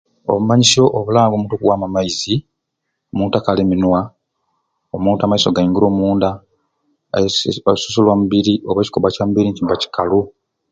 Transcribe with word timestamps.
Obumanyisyo 0.31 0.83
obulanga 0.97 1.33
omuntu 1.35 1.55
okuwamu 1.55 1.85
amaizi 1.87 2.33
omuntu 3.13 3.33
akala 3.35 3.59
eminywa, 3.65 4.01
omuntu 4.95 5.21
amaiso 5.23 5.55
gaingiira 5.55 5.87
omunda, 5.91 6.29
ekisusu 7.17 7.61
olususu 7.69 7.99
oba 8.69 8.81
ekikobba 8.81 9.13
kyambiri 9.15 9.47
nikibba 9.47 9.81
kikalu. 9.81 10.19